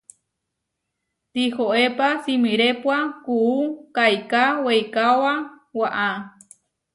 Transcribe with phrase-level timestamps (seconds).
[1.31, 3.55] Tihoépa simirépua kuú
[3.95, 5.33] kaiká weikaóba
[5.79, 6.07] waʼá.